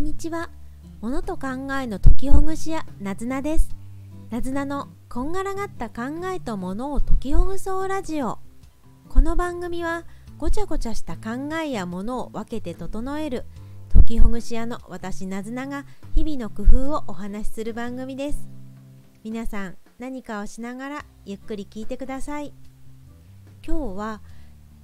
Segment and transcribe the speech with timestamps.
[0.00, 0.48] んにちは。
[1.02, 3.76] 物と考えの解きほぐし屋なずなです。
[4.30, 8.38] なずなのこんがらがった考えと物を解きほぐそうラジオ。
[9.10, 10.04] この番組は
[10.38, 13.44] ごちゃごちゃした考えや物を分けて整える
[13.92, 18.48] 解きほぐし屋の私なずなが日々の工夫をお話しする番組です。
[19.22, 22.54] 皆さん何かをしながらゆっくり聞いてください。
[23.66, 24.22] 今日は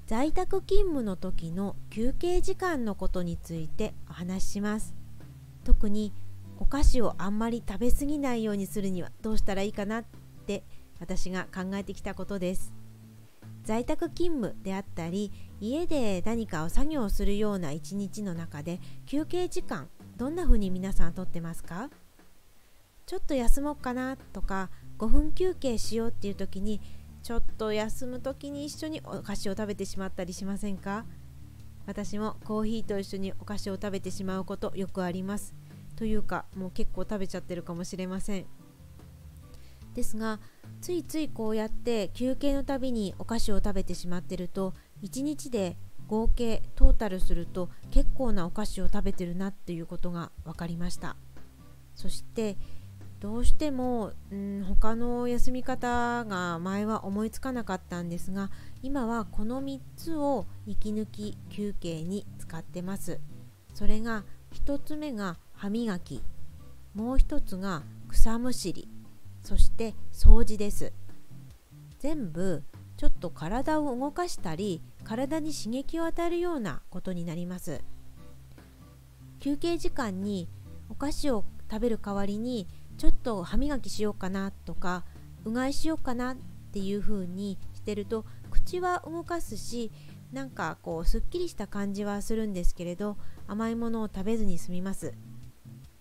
[0.06, 5.05] 在宅勤務の時の休憩時間のことについてお話しします。
[5.66, 6.12] 特に
[6.58, 10.04] お菓子をあんまり食べ過ぎないようにするにはどうしたらいいかなっ
[10.46, 10.62] て
[11.00, 12.72] 私が考えてきたことです。
[13.64, 21.90] 在宅勤務であったり家で何かを作業するような一日の中で休憩時間どんな風に皆さんとってますか？
[23.06, 26.80] ちょっと休もうかなとか5分休憩しようっていう時に
[27.24, 31.04] ちょっと休む時に一緒にお菓子を食べてしまったりしませんか？
[31.86, 35.54] 私もコーヒーと一緒にお菓子を食べてしまうことよくあります。
[35.96, 38.46] というかもう結構食べちゃってるかもしれません。
[39.94, 40.40] ですが
[40.82, 51.16] ついついこうやって休憩のたびにお菓子を食べてしまってると1日で合計トータルすると結構なお菓子を食べてるなっていうことが分かりました。
[51.94, 52.58] そして
[53.20, 58.50] どうしても、うん、他の休み方が前は思いつかなかったんですが
[58.82, 63.20] 今はこの3つを息抜き休憩に使ってます。
[63.74, 66.22] それが1つ目が歯磨き。
[66.94, 68.88] もう1つが草むしり。
[69.42, 70.92] そして掃除です。
[71.98, 72.64] 全部
[72.96, 77.80] ちょっと体を動かしたり体に刺激を与えるようなことになります。
[79.40, 80.48] 休憩時間に
[80.88, 82.66] お菓子を食べる代わりに
[82.98, 85.04] ちょっと歯磨きしようかなとか
[85.44, 86.36] うがいしようかなっ
[86.72, 89.92] ていう風にしてると口は動かすし
[90.32, 95.14] なんかこうすっきりした感じはするんですけれど甘いものを食べずに済みます。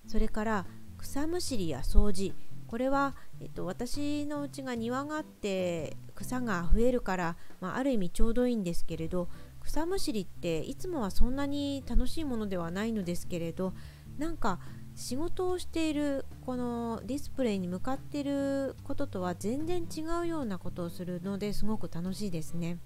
[0.07, 0.65] それから
[0.97, 2.33] 草むしりや掃除。
[2.67, 9.29] これは、えっと、私のうちが庭があって草が増えるから、まあ、ある意味ちょうどいいんですけれど
[9.61, 13.73] 草むしりっていつもはそんなに楽しいものではないのですけれど
[14.17, 14.59] なんか
[14.95, 22.77] 仕事をしているこのディスプレイに向かっていることとは全然違うようなことをするのですごく楽しいですね。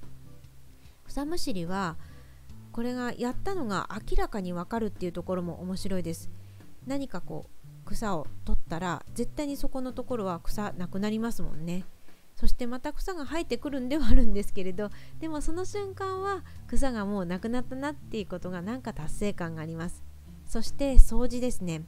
[1.06, 1.98] 草むしりは
[2.72, 6.30] これがやったのが明らかにわかるっていうところも面白いです。
[6.88, 11.86] 何かこう草を取ったら絶対にそこのところは草なくなりますもんね。
[12.36, 20.09] そしてまた草が生えてくるんではあるんですけれどでもその瞬間は草がもうなくなったなっていうことがなんか達成感があります。
[20.50, 21.84] そして掃除ですね。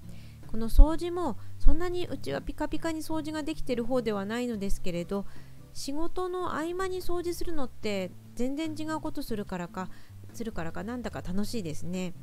[0.45, 5.25] この掃除もそんなにうちはピカピカに掃除ができてる方ではないのですけれど
[5.73, 9.89] 仕事の合間に掃除するのって全然違うことするからか
[10.33, 12.13] するからかなんだか楽しいですね。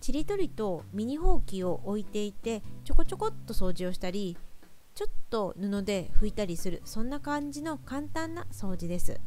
[0.00, 4.36] ちりとりとミニほうきを置いていてちょこちょこっと掃除をしたり
[4.94, 9.20] ちょっと布で拭いたりするそんな感じの簡単な掃除です。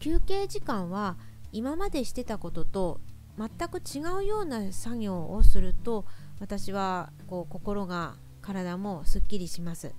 [0.00, 1.16] 休憩時間は
[1.50, 3.00] 今までしてたことと
[3.38, 6.04] 全く違うような作業をすると
[6.40, 9.94] 私はこう心が体もすっきりします。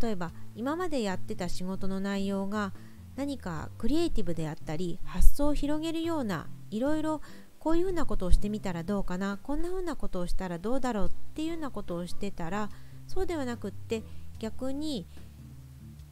[0.00, 2.72] 例えば今までやってた仕事の内容が
[3.16, 7.20] 何かクリエイティブであったり発想を広げるようないろいろ
[7.58, 12.70] こういうふうなことをしてみたらどうかなこんなふうなことをしたらどうだろうっていうようなことをしてたら
[13.06, 14.02] そうではなくって
[14.38, 15.06] 逆に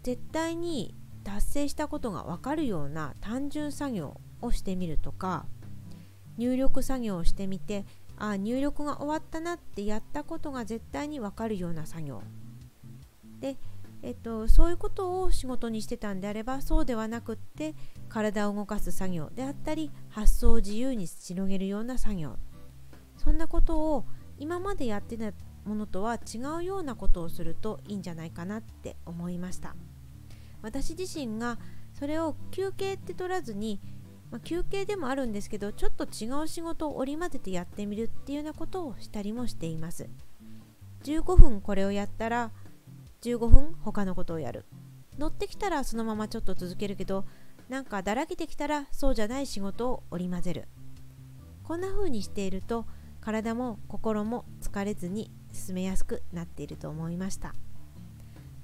[0.03, 5.47] 絶対に達成したことが分かるような単純作業をしてみるとか
[6.39, 7.85] 入力作業をしてみて
[8.17, 12.23] あ入力が終わったなってやったことが絶対に分かるような作業。
[13.41, 13.57] で、
[14.03, 17.75] えっと、そういうことを仕事にしてたんであればそうではなくって
[18.09, 22.37] 体を動かす作業であったり発想を自由に広げるような作業。
[23.17, 24.05] そんなことを
[24.39, 25.33] 今までやってた
[25.65, 29.77] ものとは違うようなことをするといいんじゃないかなって思いました。
[30.63, 31.59] 私自身が
[31.95, 33.81] それを休憩って取らずに
[34.31, 40.09] まあ、休憩でもあるんですけどちょっと違う仕事を織り交ぜてやってみるっていうようなことをしたりもしています。
[41.05, 42.51] 15分これをやったら
[43.23, 44.67] 15分他のことをやる。
[45.19, 47.25] 乗ってきたらそのままちょっと続けるけど
[47.69, 50.69] なんかだらけてきたらそうじゃない仕事を織り交ぜる。
[51.65, 52.87] こんな風にしていると
[53.21, 57.55] 体も心も疲れずに進めやすくなっていると思いました。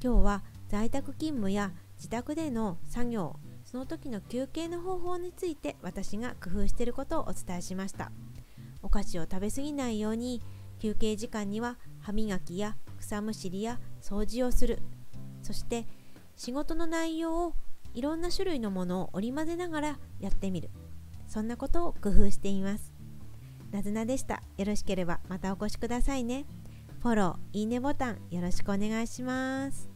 [0.02, 3.36] 今日は在宅勤務や自宅での作業
[3.74, 8.12] その時の休憩の方法について私が工夫していることをお伝えしました。
[8.84, 10.40] お菓子を食べ過ぎないように
[10.78, 14.78] 休憩時間には歯磨きや草むしりや掃除をする。
[15.42, 15.88] そして
[16.36, 17.54] 仕事の内容を
[17.94, 20.70] いろんな種類のものを織り交ぜながらやってみる。
[21.26, 22.92] そんなことを工夫しています。
[23.72, 24.40] なずなでした。
[24.56, 26.44] よろしければまたお越しくださいね。
[27.02, 29.88] フォローいいねボタンよろしくお願いします。